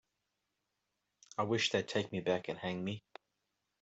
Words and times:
I 1.37 1.43
wish 1.43 1.69
they'd 1.69 1.87
take 1.87 2.11
me 2.11 2.21
back 2.21 2.47
and 2.47 2.57
hang 2.57 2.83
me. 2.83 3.03